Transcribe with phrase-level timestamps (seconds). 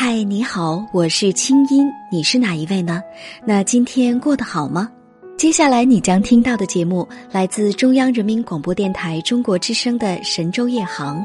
[0.00, 3.02] 嗨，你好，我是清音，你是哪一位呢？
[3.44, 4.88] 那今天过得好吗？
[5.36, 11.18] 接下来你将听到的节目来自中央人民广播电台中国之声的《神州夜航》，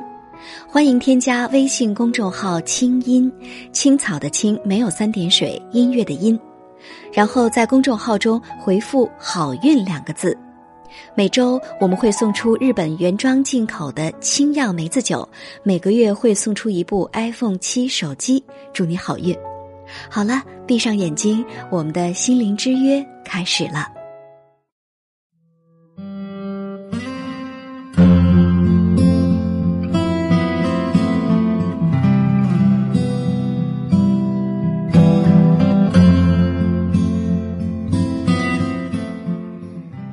[0.68, 3.32] 欢迎添加微信公众号“清音
[3.72, 6.38] 青草”的青没有三点水，音乐的音，
[7.14, 10.36] 然后在公众号中回复“好运”两个字。
[11.16, 15.28] 每周我们会送出日本原装进口的清酿梅子酒，
[15.64, 18.44] 每个月会送出一部 iPhone 七手机，
[18.74, 19.36] 祝你好运。
[20.10, 24.03] 好了，闭上眼睛，我们的心灵之约开始了。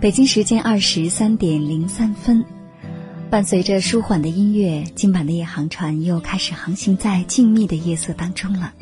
[0.00, 2.42] 北京时间二十三点零三分，
[3.28, 8.72] 伴随着舒缓的音乐，今晚的夜航船又开始航行在静谧的夜色当中了。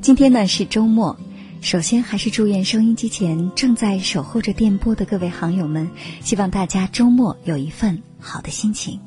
[0.00, 1.14] 今天呢是周末，
[1.60, 5.90] 首先还是祝愿收音机前正在守候着电波的各位航友们，
[6.22, 8.98] 希望大家周末有一份好的心情。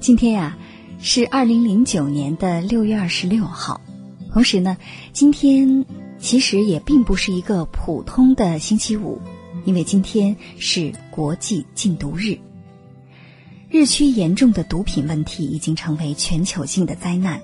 [0.00, 0.58] 今天呀。
[1.08, 3.80] 是二零零九年的六月二十六号，
[4.32, 4.76] 同时呢，
[5.12, 5.86] 今天
[6.18, 9.20] 其实也并不是一个普通的星期五，
[9.64, 12.36] 因为今天是国际禁毒日。
[13.70, 17.40] 日趋严重的毒品问题已经成为全球性的灾难，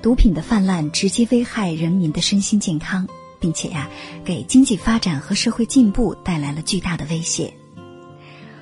[0.00, 3.06] 毒品的泛滥直接危害人民的身心健康，
[3.38, 3.90] 并且呀，
[4.24, 7.52] 给经济发展和社会进步带来了巨大的威胁。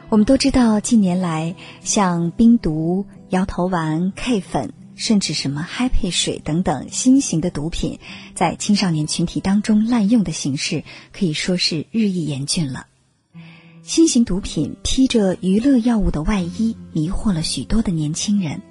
[0.08, 3.06] 我们都知道，近年来像冰毒。
[3.30, 7.98] 摇头丸、K 粉，甚至什么 Happy 水等等新型的毒品，
[8.34, 12.86] 在青少年群体当中滥用的形式可以说是日益严峻了。
[13.82, 18.62] 新型毒品披着娱乐药物的外衣，迷惑了许多的年轻人，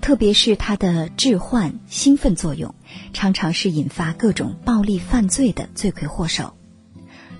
[0.00, 2.74] 特别是它的致幻、兴奋作用，
[3.12, 6.52] 常常是引发各种暴力犯罪的罪魁祸首。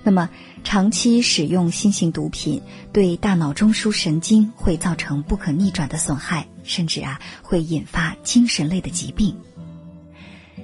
[0.03, 0.29] 那么，
[0.65, 2.61] 长期使用新型毒品
[2.91, 9.37] 对大脑中枢神经会造成不可逆转的损害，甚至啊会引发精神类的疾病。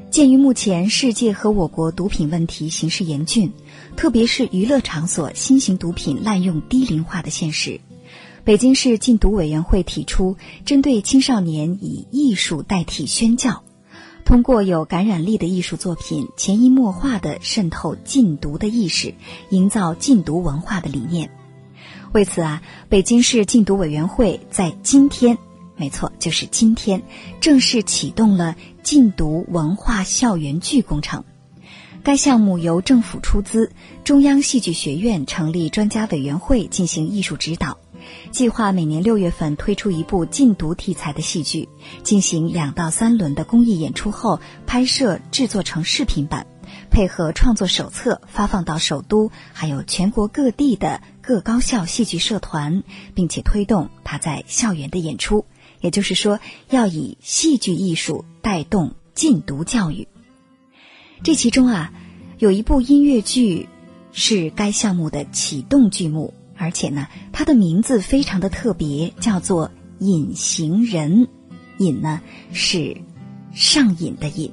[0.10, 3.54] 鉴于目前世界和我国毒品问题形势严峻，
[3.96, 7.80] 特别是娱乐场所新型毒品滥用低龄化的现实，
[8.44, 10.36] 北京市禁毒委员会提出，
[10.66, 13.64] 针对青少年以艺术代替宣教。
[14.32, 19.14] 通过有感染力的艺术作品，潜移默化的渗透禁毒的意识，
[19.50, 21.30] 营造禁毒文化的理念。
[22.14, 25.38] 为此啊，北京市禁毒委员会在今天，
[25.76, 27.04] 没错，就是今天，
[27.42, 31.26] 正式启动了禁毒文化校园剧工程。
[32.02, 33.74] 该项目由政府出资，
[34.06, 37.78] 中央戏剧学院成立专家委员会进行艺术指导。
[38.32, 41.70] 计划每年六月份推出一部禁毒题材的戏剧，
[42.04, 46.48] 进行两到三轮的公益演出后，拍摄制作成视频版，
[46.90, 55.46] 配合创作手册发放到首都还有全国各地的各高校戏剧社团，并且推动他在校园的演出。
[55.80, 56.40] 也就是说，
[56.70, 60.08] 要以戏剧艺术带动禁毒教育。
[61.24, 61.92] 这其中啊，
[62.38, 63.68] 有一部音乐剧
[64.12, 66.34] 是该项目的启动剧目。
[66.62, 71.26] 而且呢，它的名字非常的特别，叫做《隐形人》。
[71.80, 72.22] 瘾呢
[72.54, 72.96] 是
[73.52, 74.52] 上瘾的瘾。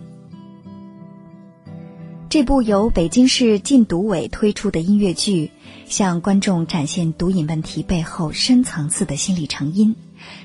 [2.31, 5.51] 这部由北京市禁毒委推出的音乐剧，
[5.87, 9.95] 向观众展现毒瘾问题背后深层次的心理成因。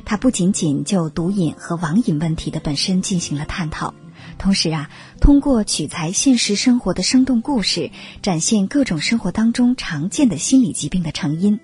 [0.04, 3.94] 它不仅仅就毒瘾和网瘾问题的本身进行了探讨。
[4.38, 4.90] 同时啊，
[5.24, 7.92] 通过取材现实生活的生动故事，
[8.22, 11.62] 展现各种生活当中常见的心理疾病的成因，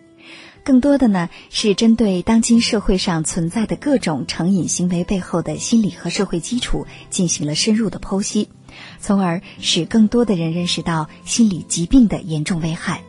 [0.63, 8.47] 更多的呢是针对当今社会上存在的各种成瘾行为背后的心理和社会基础进行了深入的剖析，
[9.01, 13.03] 从而使更多的人认识到心理疾病的严重危害。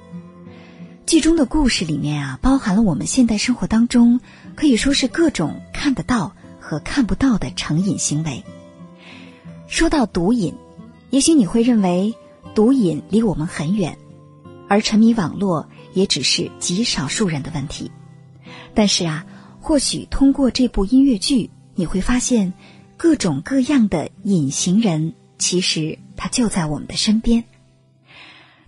[1.06, 4.18] 剧中的故事里面啊，包含了我们现代生活当中
[4.56, 8.42] 可以说是各种看得到和看不到的成瘾行为。
[9.70, 10.52] 说到毒瘾，
[11.10, 12.12] 也许你会认为
[12.56, 13.96] 毒瘾离我们很远，
[14.68, 17.88] 而沉迷网络也只是极少数人的问题。
[18.74, 19.24] 但是啊，
[19.60, 22.52] 或许通过这部音乐剧，你会发现
[22.96, 27.44] 各种各样的隐形人，其实他就在我们的身边。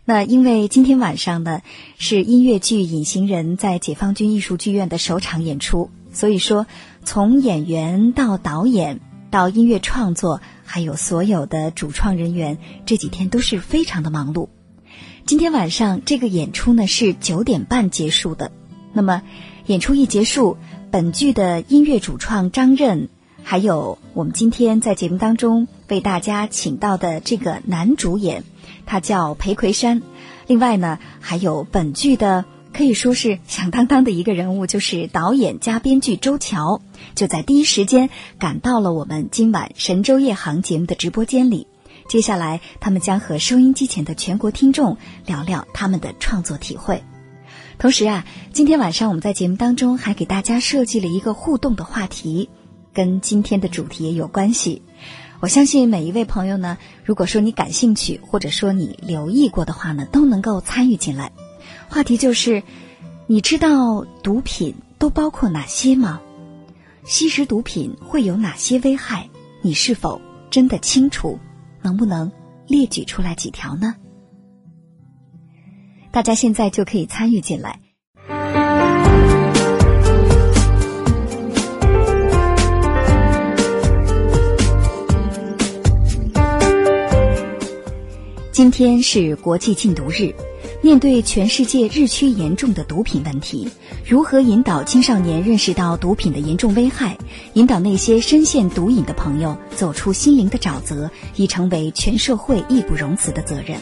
[0.04, 1.62] 那因为今天晚上呢
[1.98, 6.68] 是音乐剧《隐形人》在解放军艺术剧院的首场演出，所以说
[7.04, 9.00] 从演员到导演
[9.32, 10.40] 到音乐创作。
[10.64, 12.56] 还有所有的主创人员
[12.86, 14.48] 这几天都是非常的忙碌。
[15.26, 18.52] 今天晚上这个演出呢是九点半结束的，
[18.92, 19.22] 那么，
[19.66, 20.56] 演出一结束，
[20.90, 23.08] 本剧的音乐主创张任，
[23.42, 28.44] 还有我们今天在节目当中为大家请到的这个男主演，
[28.86, 30.00] 他叫裴魁山。
[30.46, 32.44] 另外呢，还有本剧的。
[32.72, 36.80] 可以说是响当当的一个人物，就是导演加编剧周乔，
[37.14, 38.08] 就在第一时间
[38.38, 41.66] 赶到了我们今晚《神州夜航》节目的直播间里。
[42.08, 44.96] 接下来，他们将和收音机前的全国听众
[45.26, 47.02] 聊聊他们的创作体会。
[47.78, 52.48] 同时啊，今天晚上我们在节目当中还给大家设计了一个互动的话题，
[52.92, 54.82] 跟今天的主题也有关系。
[55.40, 61.32] 我相信每一位朋友呢，如果说你感兴趣，或者说你留意过的话呢，都能够参与进来。
[61.92, 62.62] 话题就是，
[63.26, 66.22] 你知道毒品都包括哪些吗？
[67.04, 69.28] 吸食毒品会有哪些危害？
[69.60, 70.18] 你是否
[70.50, 71.38] 真的清楚？
[71.82, 72.32] 能不能
[72.66, 73.94] 列举出来几条呢？
[76.10, 77.78] 大家现在就可以参与进来。
[88.50, 90.34] 今天是国际禁毒日。
[90.82, 93.68] 面对全世界日趋严重的毒品问题，
[94.04, 97.16] 如何引导青少年认识到毒品的严重危害，
[97.52, 103.78] 引导那些深陷毒瘾的朋友走出心灵的沼泽，已成为全社会义不容辞的责任。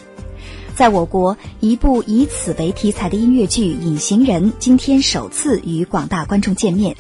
[0.81, 6.97] 在我国，一部以此为题材的音乐剧《隐形人》今天首次与广大观众见面。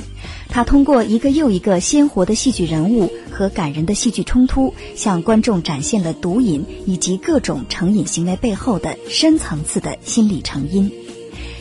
[0.50, 10.92] 他通过一个又一个鲜活的戏剧人物和感人的戏剧冲突，向观众展现了毒瘾以及各种成瘾行为背后的深层次的心理成因。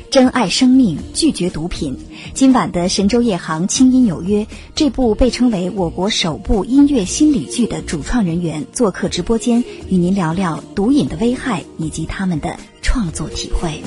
[0.10, 1.96] 珍爱生命，拒绝毒品。
[2.34, 13.84] 今晚的《神州夜航·轻音有约》这部被称为我国首部音乐心理剧的主创人员做客直播间，与您聊聊毒瘾的危害以及他们的创作体会。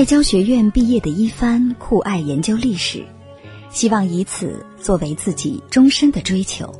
[0.00, 3.04] 外交学院毕业的一帆酷爱研究历史，
[3.68, 6.74] 希望以此作为自己终身的追求。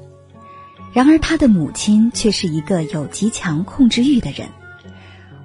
[0.94, 4.49] 然而，他的母亲却是一个有极强控制欲的人。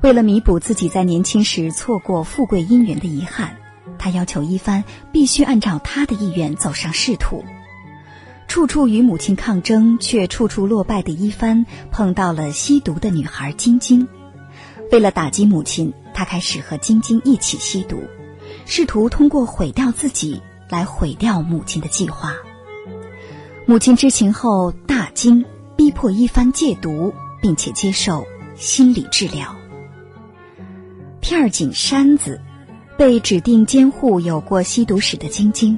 [0.02, 3.58] 为了弥补自己在年轻时错过富贵姻缘的遗憾，
[4.00, 4.82] 他要求一帆
[5.12, 7.44] 必须按照他的意愿走上仕途。
[8.48, 14.08] 处处与母亲抗争，却处处落败的一帆，碰到了吸毒的女孩晶晶。
[14.94, 15.94] 为了打击母亲。
[16.16, 18.02] 他开始和晶晶一起吸毒，
[18.66, 22.34] 试图通过毁掉自己来毁掉母亲的计划。
[23.66, 25.44] 母亲知情后大惊，
[25.76, 28.26] 逼迫一番戒毒，并且接受
[28.56, 29.54] 心理治疗。
[31.20, 32.40] 片儿警山子
[32.98, 35.78] 被指定监护有过吸毒史的晶晶，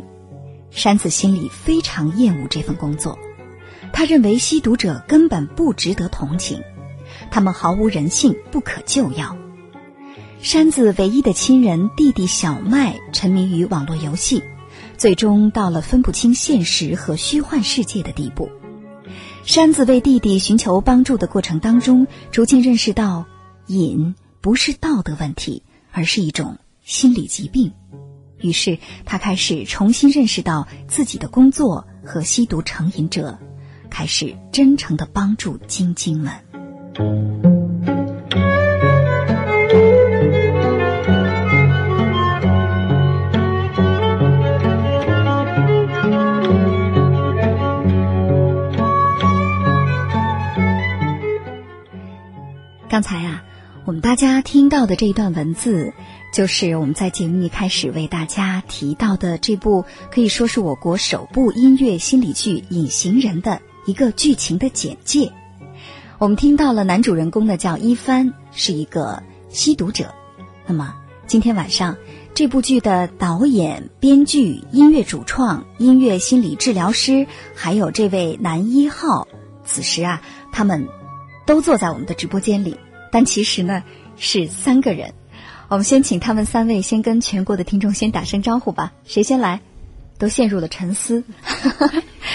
[0.70, 3.18] 山子心里非常厌恶这份工作，
[3.92, 6.62] 他认为吸毒者根本不值得同情，
[7.32, 9.36] 他们毫无人性，不可救药。
[10.42, 14.44] 山子唯一的亲人弟弟小麦沉迷于网络游戏，
[14.96, 18.50] 最终到了分不清现实和虚幻世界的地步。
[19.44, 23.26] 山子为弟弟寻求帮助的过程当中，逐渐认识到
[23.66, 27.74] 瘾不是道德问题，而是一种心理疾病。
[28.40, 33.40] 于是他开始重新认识到自己的工作和吸毒成瘾者，
[33.90, 36.32] 开始真诚的帮助晶晶们。
[52.98, 53.44] 刚才啊，
[53.86, 55.94] 我们大家听到的这一段文字，
[56.34, 65.32] 就是我们在节目一开始为大家提到的这部可以说是我国首部音乐心理剧《隐形人》的一个剧情的简介。
[66.18, 70.16] 我们听到了男主人公呢叫一帆，是一个吸毒者。
[70.66, 70.96] 那么
[71.28, 71.98] 今天晚上
[72.34, 79.28] 这部剧的导演、编剧、音乐主创、音乐心理治疗师，还有这位男一号，
[79.64, 80.88] 此时啊，他们
[81.46, 82.76] 都坐在我们的直播间里。
[83.18, 83.84] 但其实呢，
[84.16, 85.12] 是三个人。
[85.70, 88.94] 我们先请他们三位先跟全国的听众先打声招呼吧。
[89.06, 89.60] 谁先来？
[90.20, 91.24] 都陷入了沉思。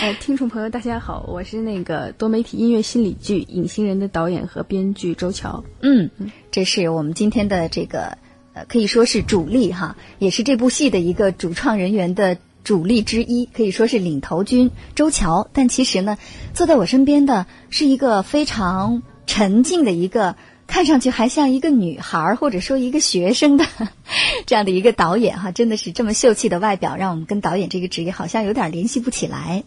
[0.01, 5.62] 呃， 听众朋友，大家好，我是那个多媒体音乐心理剧《隐形人》的导演和编剧周乔。
[5.83, 6.11] 嗯，
[6.51, 8.19] 这是我们今天的这个
[8.53, 15.49] 呃，可以说是主力哈，也是这部戏的一个主创人员的主力之一，可以说是领头军周乔。
[15.53, 16.19] 但其实呢，
[16.55, 20.35] 坐在我身边的是一个非常沉静的一个，
[20.73, 23.67] 看上去还像一个女孩或者说一个学生的
[24.47, 29.64] 这样的一个导演哈，真的是这么秀气的外表，让我们跟导演这个职业好像有点联系不起来。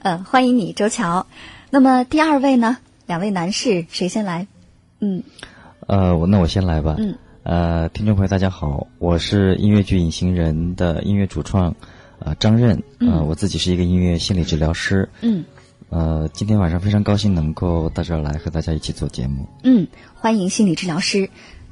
[0.00, 1.26] 呃，欢迎你，周乔。
[1.68, 2.78] 那么第二位呢？
[3.04, 4.46] 两位男士，谁先来？
[5.00, 5.22] 嗯，
[5.86, 6.96] 呃，我那我先来吧。
[6.98, 7.18] 嗯。
[7.42, 11.74] 呃，听众朋友，大家好，我是音乐剧《隐形人》的音乐主创，
[12.20, 12.82] 呃，张任。
[13.00, 15.10] 呃，我自己是一个音乐心理治疗师。
[15.20, 15.44] 嗯。
[15.90, 19.46] 呃，今天晚上非常高兴能够到这儿来和大家一起做节目。
[19.62, 21.28] 嗯，欢迎心理治疗师，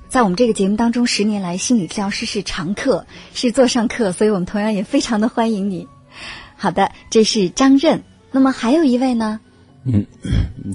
[0.09, 5.87] 在我们这个节目当中，十年来心理治疗师是常客，是座上客，所以我们同样也非常的欢迎你。
[6.57, 8.03] 好的，这是张任。
[8.33, 9.41] 那么还有一位呢？
[9.85, 10.05] 嗯，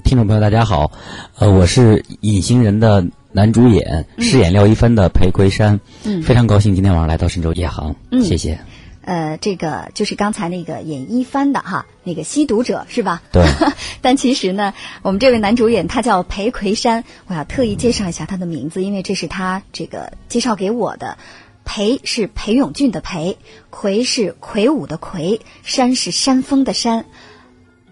[0.04, 0.90] 听众朋友大家好，
[1.38, 3.04] 呃，我是《隐形人》的。
[3.34, 8.60] 男主演饰演廖一帆的裴魁山，嗯，非常高兴今天晚上来到神州夜航，嗯，谢谢。
[9.04, 13.22] 呃，这个就是刚才那个演一帆的哈，那个吸毒者是吧？
[13.32, 13.44] 对。
[14.00, 21.18] 但其实呢，我们这位男主演他叫裴魁山，我要特意介绍一下他的名字，因为这是他这个介绍给我的。
[21.64, 23.38] 裴是裴勇俊的裴，
[23.70, 27.04] 魁是魁梧的魁，山是山峰的山。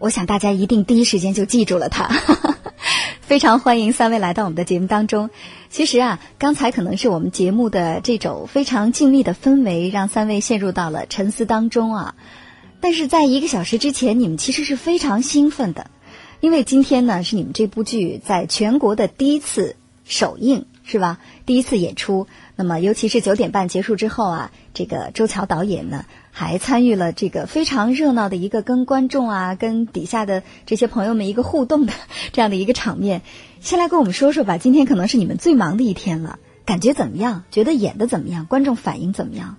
[0.01, 2.11] 我想大家一定第一时间就记住了他。
[3.31, 5.31] 非常欢迎三位来到我们的节目当中。
[5.69, 12.17] 其实啊，刚才可能是我们节目的这种非常静谧的氛围，让三位陷入到了沉思当中啊。
[12.81, 15.93] 但是在一个小时之前，你们其实是非常兴奋的，
[16.41, 21.21] 因为今天呢是你们这部剧在全国的第一次首映，是吧？
[21.47, 22.27] 第一次演出。
[22.61, 26.05] 那么，尤其是九点半结束之后啊，这个周乔导演呢。
[26.33, 31.93] 还参与了这个非常热闹的一个跟观众啊、跟底下的这些朋友们一个互动的
[32.33, 33.23] 这样的一个场面，
[33.59, 34.57] 先来跟我们说说吧。
[34.57, 37.43] 今天可能是你们最忙的一天了，感觉怎么样？
[37.51, 38.47] 觉得演的怎么样？
[38.47, 39.57] 观众反应怎么样？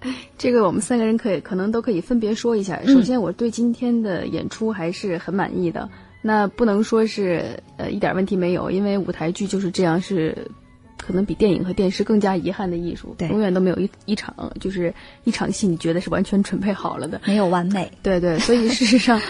[0.00, 2.82] 哎，这个我们三个人可以可能都可以分别说一下。
[2.84, 5.88] 首先，我对今天的演出还是很满意的。
[6.20, 10.50] 那不能说是呃一点问题没有，因为舞台剧就是这样是。
[10.98, 14.92] 可能比电影和电视更加遗憾的艺术，对，永远都没有一一场就是
[15.24, 17.90] 一场戏，你觉得是完全准备好了的，没有完美。
[18.02, 19.20] 对对， 所以事实上，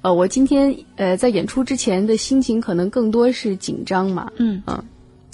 [0.00, 4.62] 呃，我今天呃在演出之前的心情可能更多是紧张嘛，嗯。
[4.66, 4.82] 嗯，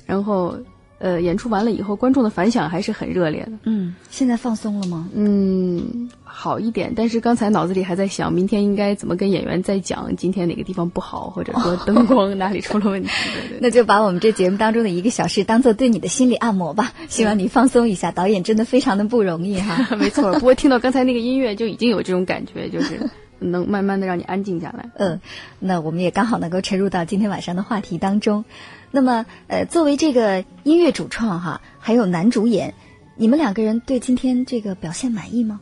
[0.05, 0.59] 然后
[0.99, 5.09] 呃演出完了以后，观众的反响还是很热烈的，嗯，现在放松了吗？
[5.15, 6.09] 嗯。
[6.37, 13.09] 好一点，但是刚才脑子里还在想，明天应该怎么跟演员再讲今天哪个地方不好，或者说灯光哪里出了问题。
[13.33, 18.11] 对对 那就把我们这节目当中的一个小时当做对你的心理按摩吧， 希望你放松一下。
[18.11, 19.89] 导演真的非常的不容易哈。
[19.97, 22.99] 没错，不过听到刚才那个音乐就已经有这种感觉，就是
[23.39, 24.91] 能慢慢的让你安静下来。
[24.97, 25.21] 嗯，
[25.59, 28.45] 那我们也刚好能够沉入到今天晚上的话题当中。
[28.91, 32.75] 那么，呃，作为这个音乐主创哈，还有男主演，
[33.17, 35.61] 你们两个人对今天这个表现满意吗？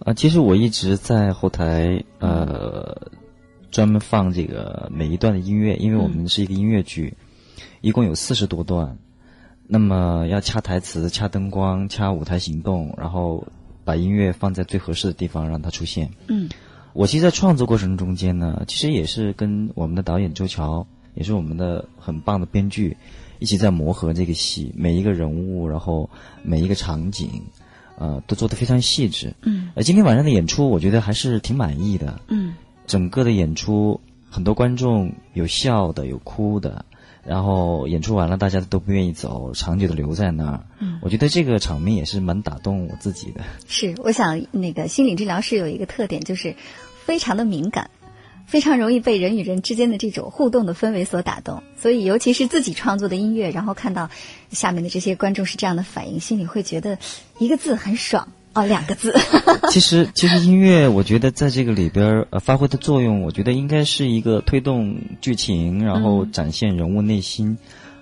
[0.00, 3.10] 啊，其实我一直在后台，呃，
[3.70, 7.16] 专门放这个每一段的音乐，因为我们是一个音乐剧，
[7.80, 8.96] 一共有四十多段，
[9.66, 13.46] 那么要掐台词、掐灯光、掐舞台行动，然后
[13.84, 16.10] 把音乐放在最合适的地方让它出现。
[16.28, 16.48] 嗯，
[16.92, 22.96] 我其实，在创作过程中间呢，其实也是跟我们的导演周乔，也是我们的很棒的编剧，
[23.38, 26.08] 一起在磨合这个戏，每一个人物，然后
[26.42, 27.42] 每一个场景。
[27.96, 29.32] 呃，都做得非常细致。
[29.42, 32.20] 嗯，呃，今天晚上的演出，我觉得还是挺满意的。
[32.26, 32.52] 嗯，
[32.88, 36.84] 整个的演出，很多观众有笑的，有哭的，
[37.26, 40.66] 然后演出完了，大家都不愿意走，长久的留在那儿。
[40.78, 43.40] 嗯，我觉得这个场面也是蛮打动我自己的。
[43.66, 46.54] 是，我想那个心理治疗师有一个特点，就是
[47.04, 47.90] 非常的敏感。
[48.46, 54.10] 非常容易被人与人之间的这种互动的氛围所打动，所以尤其是自己创作的音乐，然后看到
[54.50, 56.98] 下面的这些观众是这样的反应，心里会觉得
[57.38, 59.12] 一个字很爽哦，两个字。
[59.70, 67.56] 其实，其实音乐，我觉得在这个里边呃发挥的作用，我觉得应该是一个推动剧情，然后展现人物内心，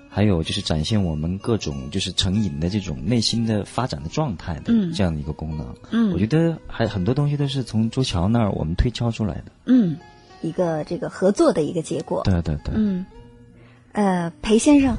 [0.08, 5.74] 还有就是展现我们各种就是成瘾的这种内心的发展的状态的这样的一个功能。
[5.90, 9.44] 嗯，我觉得还很多东西都是从朱桥那儿我们推敲出来的。
[9.66, 9.96] 嗯。
[10.42, 12.20] 一个这个合作的一个结果。
[12.24, 12.74] 对对对。
[12.74, 13.06] 嗯，
[13.92, 14.98] 呃，裴先生。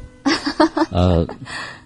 [0.89, 1.27] 呃，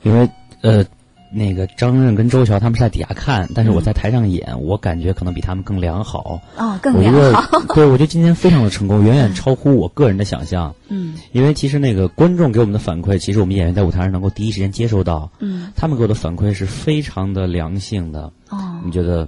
[0.03, 0.29] 因为
[0.61, 0.85] 呃，
[1.29, 6.41] 那个张任跟周乔他们是在底下看，但是我在台上演，我感觉可能比他们更良好。
[6.57, 7.59] 哦，更良好。
[7.75, 10.73] 对，我觉得今天非常的成功，远远超乎我个人的想象。
[10.87, 11.15] 嗯。
[11.31, 15.29] 因为其实那个观众给我们的反馈，其实我们演员在舞台上能够第一时间接收到。
[15.39, 15.71] 嗯。
[15.75, 18.31] 他们给我的反馈是非常的良性的。
[18.49, 18.81] 哦。
[18.83, 19.27] 你觉得？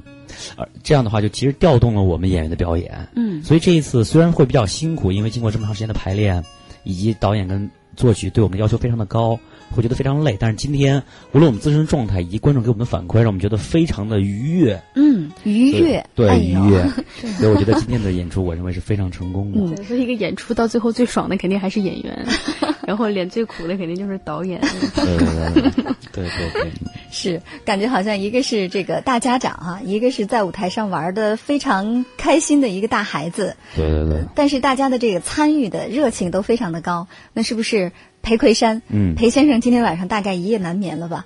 [0.56, 6.41] 而，这样的话就其实调动了我们演员的表演，嗯，所以这一次虽然会比较辛苦，因为经过这么长时间的排练，
[6.84, 9.38] 以及导演跟作曲对我们的要求非常的高，
[9.76, 10.38] 会觉得非常累。
[10.40, 14.82] 但是今天，无论我们自身状态以及观众给我们的反馈，让我们觉得非常的愉悦。
[14.96, 16.84] 嗯，愉悦，对，哎愉呦悦。
[17.38, 19.84] 所以我觉得今天的演出，我认为是非常成功的。
[19.84, 22.26] 所以一个演出到最后最爽的肯定还是演员，
[22.86, 24.60] 然后脸最苦的肯定就是导演。
[24.96, 25.72] 对对对对
[26.12, 26.72] 对对对，
[27.12, 37.92] 是感觉好像一个是这个大家长哈、一个是在舞台上玩的非常开心的一个大孩子，对对对，但是大家的这个参与的热情都非常的高，那是不是
[38.29, 38.79] 裴魁山？
[38.89, 41.25] 嗯裴先生今天晚上大概一夜难眠了吧？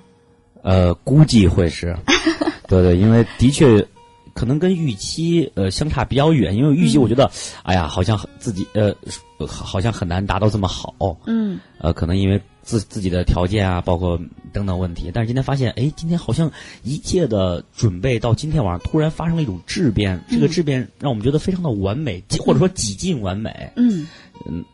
[0.62, 1.94] 呃，估计会是，
[2.66, 3.86] 对对，因为的确
[4.32, 7.30] 可能跟预期呃相差比较远，因为预期我觉得，
[7.62, 8.90] 哎呀，好像自己呃
[9.36, 10.94] 呃好像很难达到这么好，
[11.26, 14.18] 嗯，呃，可能因为自自己的条件啊，包括
[14.54, 16.50] 等等问题，但是今天发现，哎，今天好像
[16.84, 24.06] 一切的准备到今天晚上突然发生了一种质变，这个质变让我们觉得非常的完美，或者说几近完美，嗯。
[24.46, 24.64] 嗯，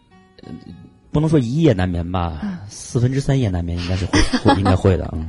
[1.12, 5.28] 不能说一夜难眠吧，四分之三夜难眠应该是会 会应该会的，嗯。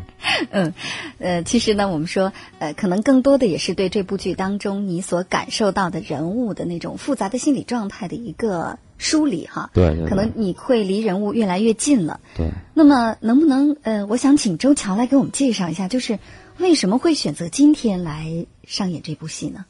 [0.52, 0.74] 嗯，
[1.20, 9.70] 呃，其实呢，我们说，呃，可能更多的也是对这部剧当中你所感受到的人物的那种复杂的心理状态的一个梳理哈。
[9.74, 12.20] 对对对可能你会离人物越来越近了。
[12.36, 16.18] 对，那么，能不能呃，我想请周乔来给我们介绍一下，就是
[16.58, 19.66] 为什么会选择今天来上演这部戏呢？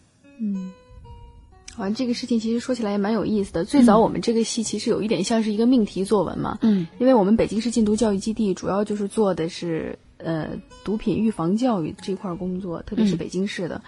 [1.74, 3.63] 好像这个事情其实说起来也蛮有意思的。
[3.63, 10.50] 最早我们这个戏其实有一点像是一个命题作文嘛，嗯，因为我们北京市禁毒教育基地主要就是做的是呃
[10.84, 13.82] 毒品预防教育这块儿工作，特别是嗯北京市的。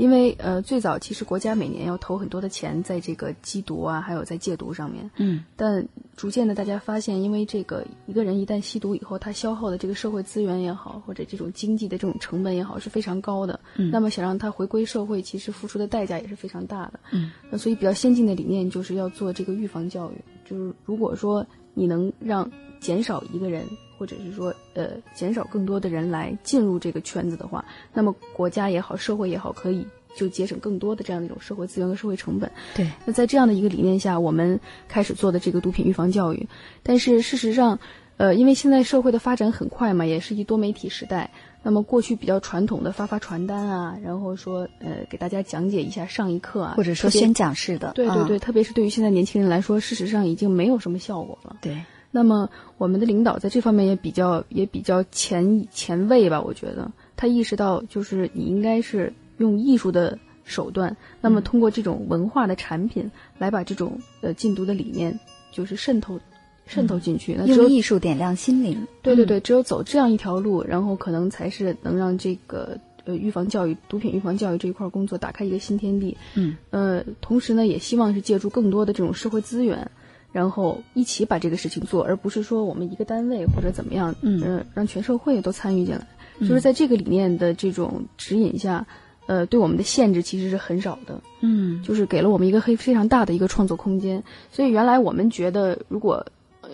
[0.00, 5.10] 因为呃，最早其实国家每年要投很多的钱在这个缉毒啊，还有在戒毒上面。
[5.16, 13.60] 嗯，但逐渐的，大家发现，因为这个一个人一旦吸毒以后，他消耗的这个社会资源也好，或者这种经济的这种成本也好，是非常高的。
[13.76, 16.98] 嗯那么想让他回归社会，其实付出的代价也是非常大的。
[17.10, 20.14] 嗯，那所以比较先进的理念就是要做这个预防教育，
[20.48, 23.66] 就是如果说你能让减少一个人，
[24.00, 32.50] 或者是说呃减少更多的人来进入这个圈子的话，那么国家也好，社会也好，可以就节省更多的这样的一种社会资源和社会成本。
[32.74, 36.48] 对，那在这样的一个理念下，我们开始做的这个毒品预防教育，
[36.82, 37.78] 但是事实上，
[38.16, 41.30] 呃，因为现在社会的发展很快嘛，也是一多媒体时代。
[41.62, 51.58] 那么过去比较传统的发发传单啊，然后说呃给大家讲解一下上一课啊，或者说宣讲式的，对对对，啊特别是对于现在年轻人来说，事实上已经没有什么效果了。
[51.60, 51.76] 对，
[52.10, 65.20] 那么我们的领导在这方面也比较也比较前前卫吧，我觉得他意识到就是你应该是用艺术的手段，那么通过这种文化的产品来把这种呃禁毒的理念
[65.52, 66.18] 就是渗透
[66.66, 67.34] 渗透进去。
[67.38, 68.86] 那只有用艺术点亮心灵。
[69.02, 76.16] 对对对，只有走这样一条路，然后可能才是能让这个呃预防教育、毒品预防教育这一块工作打开一个新天地。
[76.34, 79.90] 嗯，呃，同时呢，也希望是借助更多的这种社会资源，
[80.32, 86.06] 然后一起把这个事情做，而不是说我们一个单位或者怎么样，嗯呃，让全社会都参与进来。
[86.40, 88.86] 就是在这个理念的这种指引下，
[89.26, 91.20] 呃，对我们的限制其实是很少的。
[91.42, 94.22] 嗯就是给了我们一个非非常大的一个创作空间。
[94.50, 96.24] 所以原来我们觉得，如果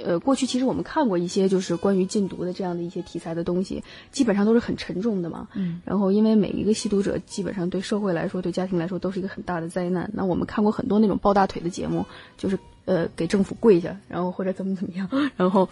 [0.04, 5.48] 呃过去其实我们看过一些就是关于禁毒的这样的一些题材的东西，基本上都是很沉重的嘛。
[5.54, 5.80] 嗯。
[5.84, 10.10] 然后因为每一个吸毒者基本上对社会来说、对家庭来说都是一个很大的灾难。
[10.12, 12.04] 那我们看过很多那种抱大腿的节目，
[12.36, 15.68] 就是呃给政府跪下，然后或者怎么怎么样，然后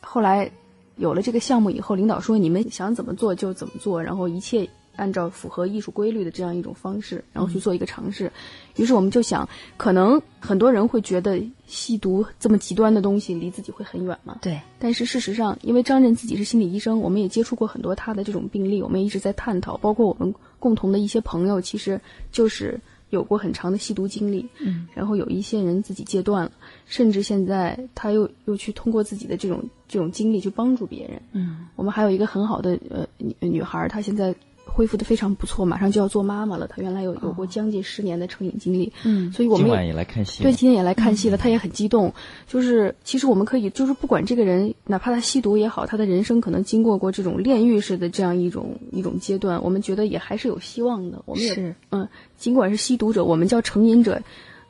[0.00, 0.50] 后来。
[0.96, 4.68] 有了这个项目以后，领导说你们想怎么做就怎么做，然后一切
[5.00, 8.30] 按照符合艺术规律的这样一种方式，然后去做一个尝试。
[8.76, 14.38] 于是我们就想，可能很多人会觉得吸毒这么极端的东西离自己会很远嘛。
[14.42, 26.52] 对，但是事实上，因为张震自己是心理医生，我们也接触过很多他的这种病例，我们也一直在探讨，包括我们共同的一些朋友，其实就是有过很长的吸毒经历，嗯，然后有一些人自己戒断了，
[26.86, 31.20] 甚至现在他又又去通过自己的这种这种经历去帮助别人。
[31.32, 34.34] 嗯我们还有一个很好的呃女女孩儿，她现在
[34.72, 36.66] 恢复的非常不错，马上就要做妈妈了。
[36.66, 42.12] 她原来有有过将近十年的成瘾经历，嗯所以我们也今晚也来看戏对，今天也来看戏了，她也很激动。
[42.46, 51.20] 就是其实我们可以，就是不管这个人，哪怕他吸毒也好，他的人生可能经过过这种炼狱式的这样一种一种阶段，我们觉得也还是有希望的。
[51.26, 54.22] 我们也是嗯，尽管是吸毒者，我们叫成瘾者，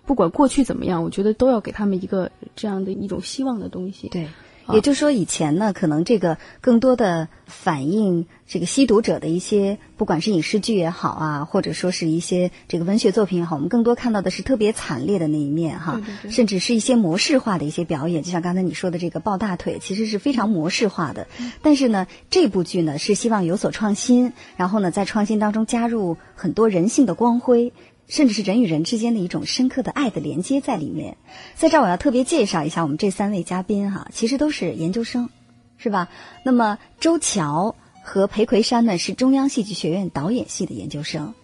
[0.07, 4.09] 不管过去怎么样，我觉得都要给他们一个这样的一种希望的东西。
[4.09, 4.27] 对。
[4.71, 21.27] 啊也就是说，以前呢，可能这个更多的反映这个吸毒者的一些，不管是影视剧也好啊，或者说是一些这个文学作品也好，我们更多看到的是特别惨烈的那一面哈，对对对甚至是一些模式化的一些表演，就像刚才你说的这个抱大腿，其实是非常模式化的。
[21.63, 27.73] 但是呢，这部剧呢是希望有所创新，然后呢，在创新当中加入很多人性的光辉。
[28.11, 31.17] 甚至是人与人之间的一种深刻的爱的连接在里面。
[31.55, 35.31] 在这儿，我要特别介绍一下我们这三位嘉宾哈，其实都是研究生，
[35.79, 36.09] 是吧？
[36.45, 41.35] 那么周乔和裴魁山呢是中央戏剧学院导演系的研究生，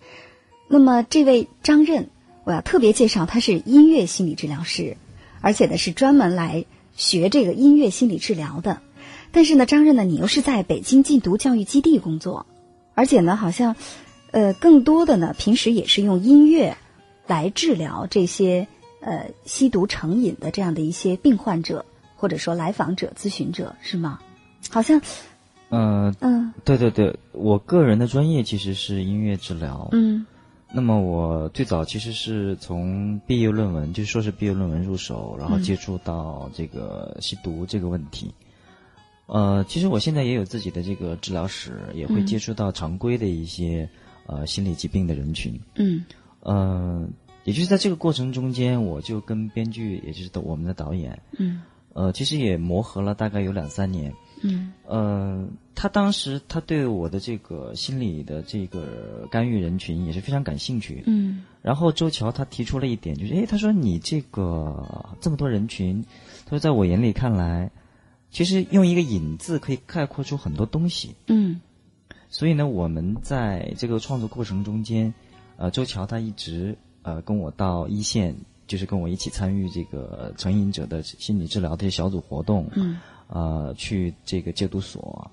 [0.68, 2.11] 那么这位张任，
[2.44, 4.96] 我要特别介绍，他是音乐心理治疗师，
[5.40, 6.64] 而且呢是专门来
[6.96, 8.81] 学这个音乐心理治疗的。
[9.31, 12.46] 但是呢，张任呢，你又是在北京禁毒教育基地工作，
[12.94, 13.76] 而且呢，好像，
[14.37, 16.77] 呃，更多的呢，平时也是用音乐
[17.27, 18.68] 来治疗这些
[19.01, 21.83] 呃吸毒成瘾的这样的一些病患者，
[22.16, 24.18] 或者说来访者、咨询者，是吗？
[24.68, 25.01] 好像，
[25.70, 29.88] 嗯嗯对对对，我个人的专业其实是音乐治疗。
[29.92, 30.27] 嗯
[30.70, 38.31] 那么我最早其实是从毕业论文，就是硕士毕业论文入手，然后嗯接触到这个吸毒这个问题。
[39.29, 43.88] 呃，其实我现在也有自己的这个治疗室，也会嗯接触到常规的一些
[44.26, 45.58] 呃心理疾病的人群。
[45.76, 46.04] 嗯
[46.40, 47.08] 呃，
[47.44, 51.62] 也就是在这个过程中间，我就跟编剧，也就是我们的导演，嗯
[51.92, 54.12] 呃，其实也磨合了大概有两三年。
[54.42, 61.02] 嗯呃，他当时他对我的这个心理的这个干预人群也是非常感兴趣。
[61.06, 64.86] 嗯然后周乔他提出了一点，就是诶，他说你这个
[65.20, 66.04] 这么多人群，
[66.44, 67.68] 他说在我眼里看来，
[68.30, 71.14] 其实用一个“引”字可以概括出很多东西。
[71.26, 71.60] 嗯
[72.37, 75.14] 所以呢，我们在这个创作过程中间，
[75.57, 85.31] 呃，周桥他一直呃跟我到一线，就是跟我一起参与这个成瘾者的心理治疗的一些小组活动，嗯呃，去这个戒毒所，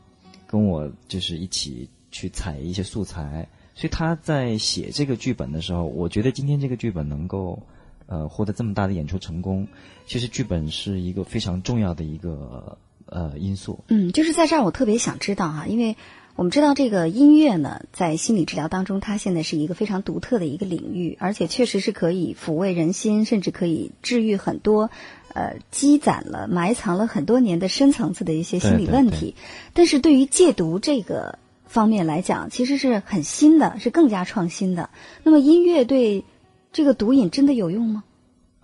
[0.47, 3.49] 跟我就是一起去采一些素材。
[3.75, 7.61] 所以他在写这个剧本的时候，我觉得今天这个剧本能够
[8.05, 9.67] 呃获得这么大的演出成功，
[10.07, 13.83] 其实剧本是一个非常重要的一个呃因素。
[13.89, 15.97] 嗯，就是在这儿，我特别想知道哈，因为
[16.35, 24.89] 我们知道这个音乐呢，在心理治疗当中，它现在是一个非常独特的一个领域，而且确实是可以抚慰人心，甚至可以治愈很多
[25.33, 29.35] 呃积攒了、埋藏了很多年的深层次的一些心理对对问题。
[29.73, 34.89] 但是对于戒毒这个方面来讲，其实是很新的，是更加创新的。
[35.23, 36.25] 那么音乐对
[36.71, 38.03] 这个毒瘾真的有用吗？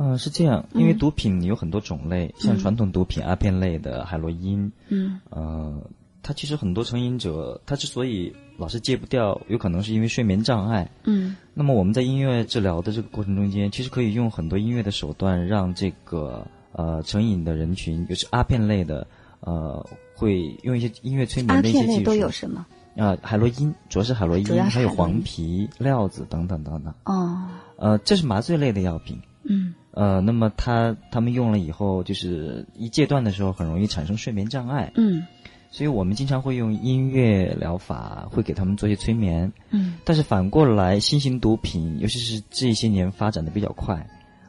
[0.01, 5.82] 嗯、是这样，因为嗯毒品有很多种类，像传统毒品阿片类的海洛因，嗯呃，
[6.29, 10.87] 它其实很多成瘾者，他之所以老是戒不掉，有可能是因为睡眠障碍。
[11.05, 19.07] 嗯那么我们在音乐治疗的这个过程中间，其实可以用很多音乐的手段，让这个呃成瘾的人群，尤其阿片类的，
[19.39, 21.87] 呃，会用一些音乐催眠的一些技术。
[21.87, 22.63] 片类都有什么？
[22.95, 26.93] 啊、海洛因主要是海洛因还有黄皮、料子等等等等。
[27.05, 29.19] 哦，呃，这是麻醉类的药品。
[29.45, 35.25] 嗯呃，那么他他们用了以后，就是一戒断的时候，很容易产生睡眠障碍，嗯
[35.71, 39.51] 所以我们经常会用音乐疗法，会给他们做一些催眠。
[39.69, 44.08] 嗯但是反过来，新型毒品，尤其是这些年发展的比较快，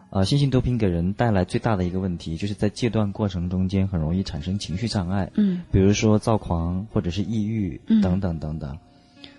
[0.09, 8.78] 呃，新型毒品给人带来最大的一个问题，就是在戒断过程中间很容易产生情绪障碍，嗯比如说躁狂或者是抑郁嗯等等等等。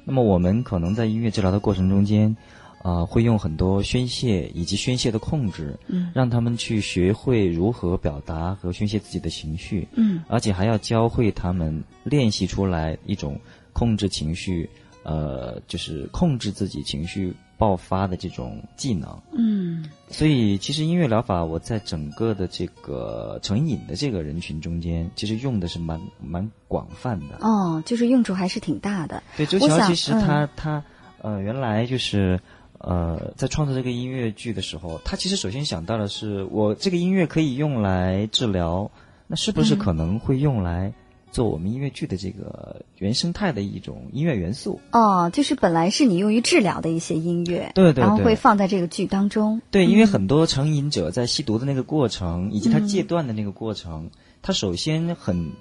[0.03, 2.35] 那么我们可能在音乐治疗的过程中间，
[2.83, 13.39] 啊，会用很多宣泄以及宣泄的控制，嗯让他们去学会如何表达和宣泄自己的情绪，嗯而且还要教会他们练习出来一种
[13.73, 14.69] 控制情绪，
[15.03, 19.21] 呃，就是控制自己情绪爆发的这种技能。
[19.33, 27.37] 嗯所以，其实音乐疗法我在整个的这个成瘾的这个人群中间，其实用的是蛮蛮广泛的。
[27.39, 29.23] 哦，就是用处还是挺大的。
[29.37, 30.83] 对，周乔其实嗯他、他
[31.21, 32.39] 呃原来就是
[32.83, 38.91] 呃在创作这个音乐剧的时候，他其实首先想到的是，我这个音乐可以用来治疗，
[39.27, 40.93] 那是不是嗯可能会用来
[41.31, 44.79] 做我们音乐剧的这个原生态的一种音乐元素？
[44.91, 49.61] 哦，就是本来是你用于治疗的一些音乐，对对对然后会放在这个剧当中。
[49.71, 54.09] 对，因为嗯很多成瘾者在吸毒的那个过程，以及他嗯戒断的那个过程，
[54.41, 55.51] 他首先很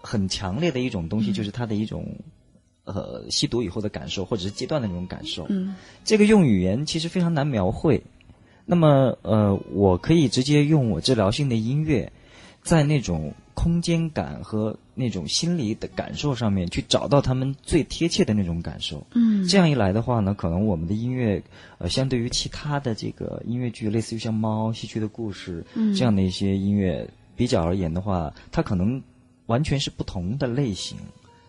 [0.00, 2.06] 很强烈的一种东西，就是他的一种。
[2.94, 5.74] 呃，吸毒以后的感受，或者是阶段的那种感受，嗯。
[6.04, 8.02] 这个用语言其实非常难描绘。
[8.66, 12.12] 那么，呃，我可以直接用我治疗性的音乐，
[12.62, 19.04] 在那种空间感和那种心理的感受上面，去找到他们最贴切的那种感受。
[19.14, 19.46] 嗯。
[19.48, 21.42] 这样一来的话呢，可能我们的音乐，
[21.78, 25.94] 呃，相对于其他的这个音乐剧，类似于像《猫》《西区的故事》嗯。
[25.94, 29.02] 这样的一些音乐比较而言的话，它可能
[29.46, 30.96] 完全是不同的类型，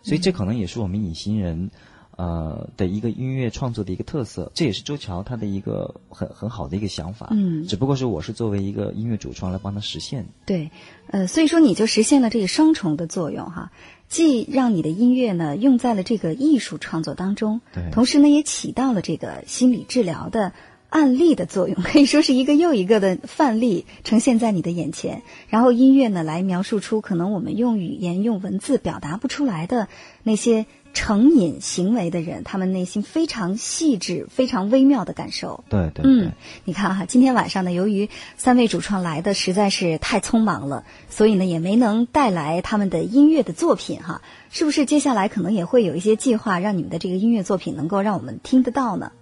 [0.03, 1.71] 所以这可能也是我们隐形人。
[2.17, 7.29] 呃的一个音乐创作的一个特色，这也是周乔他的一个很很好的一个想法。
[7.31, 10.27] 嗯只不过是我是作为一个音乐主创来帮他实现。
[10.45, 10.69] 对，
[11.07, 13.71] 呃，所以说你就实现了这个双重的作用哈，
[14.07, 20.53] 既让你的音乐呢用在了这个艺术创作当中，对同时呢也起到了这个心理治疗的
[20.91, 29.87] 案例的作用， 可以说是一个又一个的范例呈现在你的眼前，然后音乐呢来描述出可能我们用语言、用文字表达不出来的
[30.23, 35.63] 那些成瘾行为的人，他们内心非常细致、非常微妙的感受。
[35.69, 36.31] 对对对嗯，
[36.65, 44.21] 你看哈，今天晚上呢，由于三位主创来的实在是太匆忙了，所以呢也没能带来他们的音乐的作品哈。
[44.49, 49.13] 是不是接下来可能也会有一些计划，让你们的这个音乐作品能够让我们听得到呢？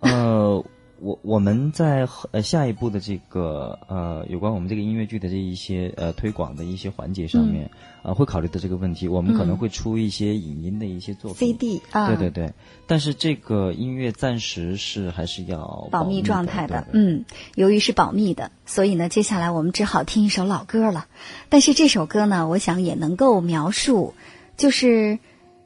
[0.00, 0.64] 呃，
[0.98, 7.70] 我我们在呃下一步的这个呃有关我们这个音乐剧的这一些呃推广的一些环节上面，
[8.02, 11.48] 啊、会考虑到这个问题，我们可能会出一些影音的一些作品。
[11.48, 12.52] CD 啊，对对对，
[12.86, 21.06] 但是这个音乐暂时是还是要保密密状态的嗯，由于是保密的，所以呢，接下来我们只好听一首老歌了。
[21.48, 24.14] 但是这首歌呢，我想也能够描述，
[24.56, 25.18] 就是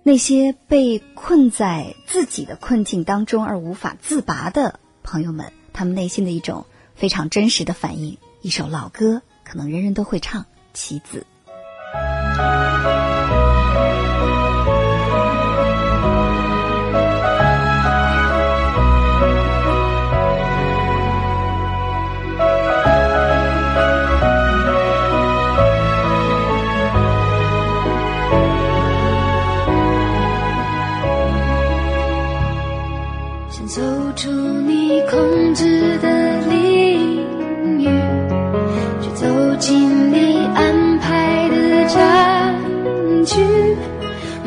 [0.02, 8.16] 那些被困在自己的困境当中而无法自拔的朋友们，他们内心的一种非常真实的反应。
[8.40, 11.26] 一首老歌，可能人人都会唱，《棋子》。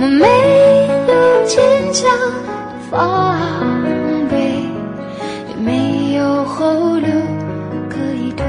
[0.03, 0.27] 我没
[1.07, 1.63] 有坚
[1.93, 2.11] 强
[2.91, 3.39] 防
[4.29, 4.35] 备，
[5.47, 7.07] 也没有后路
[7.89, 8.45] 可以退。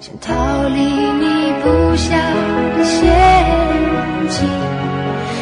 [0.00, 0.32] 想逃
[0.68, 2.16] 离你布下
[2.78, 2.98] 的陷
[4.30, 4.48] 阱。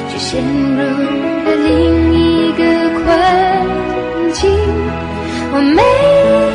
[0.08, 2.64] 却陷入了另一个
[2.98, 3.06] 困
[4.32, 4.50] 境。
[5.52, 5.82] 我没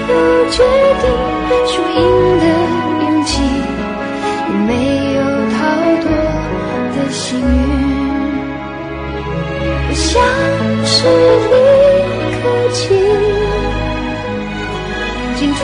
[0.09, 0.13] 有
[0.49, 0.61] 决
[1.01, 1.05] 定
[1.67, 2.01] 输赢
[7.33, 7.45] 幸运。
[9.89, 10.11] 我像
[10.85, 10.95] 是
[11.49, 11.51] 一
[12.37, 12.41] 颗
[12.71, 12.81] 棋，
[15.35, 15.59] 进退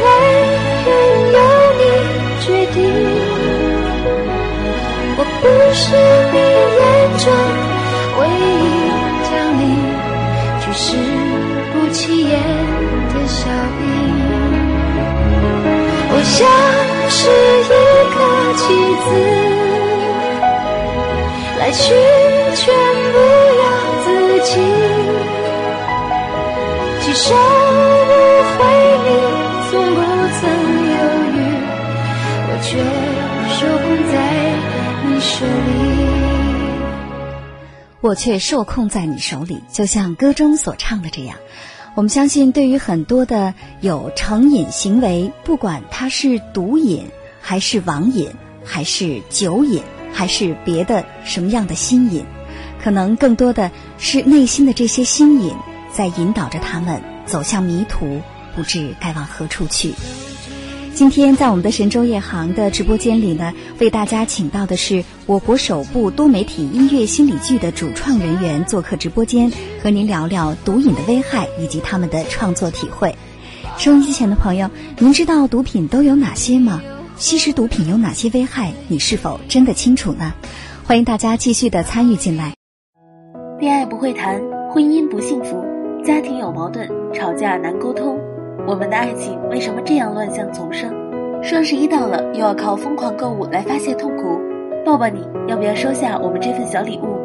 [0.86, 0.90] 任
[1.36, 1.38] 由
[1.78, 1.82] 你
[2.42, 2.78] 决定。
[5.16, 5.44] 我不
[5.76, 5.84] 是
[6.34, 6.36] 你
[6.80, 6.82] 眼
[7.20, 7.26] 中
[8.18, 8.52] 唯一
[9.30, 9.62] 将你
[10.62, 10.82] 举世
[11.72, 12.32] 不起眼
[13.10, 13.38] 的小
[13.78, 13.82] 兵。
[16.12, 16.38] 我像
[17.12, 17.20] 是
[17.62, 17.72] 一
[18.10, 18.18] 颗
[18.58, 18.62] 棋
[19.06, 19.08] 子，
[21.72, 21.94] 去
[22.56, 22.74] 全
[23.12, 23.18] 不
[23.60, 23.64] 由
[24.04, 24.08] 自
[24.46, 24.52] 己。
[27.02, 28.12] 几手不
[28.56, 28.60] 回
[29.06, 29.08] 你，
[29.70, 29.98] 从不
[30.40, 30.42] 曾
[30.90, 30.98] 犹
[31.36, 31.38] 豫，
[32.48, 32.70] 我却
[33.56, 34.14] 受控在
[35.06, 35.70] 你手里。
[38.02, 41.36] 我却受控在你手里，就像歌中所唱的这样。
[41.96, 47.06] 我们相信，对于很多的有成瘾行为，不管他是毒瘾，
[47.42, 48.30] 还是网瘾，
[48.64, 52.24] 还是酒瘾，还是别的什么样的心瘾，
[52.82, 55.54] 可能更多的是内心的这些心瘾，
[55.92, 58.22] 在引导着他们走向迷途，
[58.56, 59.94] 不知该往何处去。
[60.96, 69.50] 今天在我们的神州夜航的直播间里呢，为大家请到的是我国首部多媒体音乐心理剧的主创人员做客直播间，
[69.82, 73.16] 和您聊聊毒瘾的危害以及他们的创作体会。
[73.78, 76.82] 收音机前的朋友，您知道毒品都有哪些吗？
[77.20, 78.72] 吸食毒品有哪些危害？
[78.88, 80.34] 你是否真的清楚呢？
[80.86, 82.54] 欢迎大家继续的参与进来。
[83.60, 85.62] 恋爱不会谈，婚姻不幸福，
[86.02, 88.18] 家庭有矛盾，吵架难沟通。
[88.66, 90.90] 我们的爱情为什么这样乱象丛生？
[91.44, 94.40] 双十一到了，又要靠疯狂购物来发泄痛苦。
[94.86, 97.20] 抱抱你，要不要收下我们这份小礼物？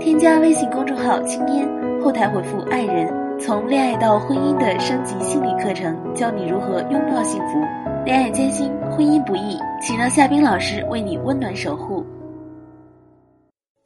[0.00, 1.68] 添加微信公众号“青烟”，
[2.02, 7.93] 后台回复“爱人”，从恋爱到婚姻的升级心理课程，教你如何拥抱幸福。
[8.04, 12.04] 恋爱艰辛，婚姻不易，请让夏冰老师为你温暖守护。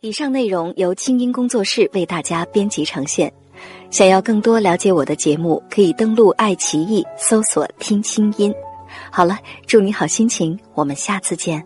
[0.00, 3.33] 以上内容由清音工作室为大家编辑呈现。
[3.90, 8.52] 想要更多了解我的节目，可以登录爱奇艺搜索“听清音”。
[9.09, 11.64] 好了，祝你好心情，我们下次见。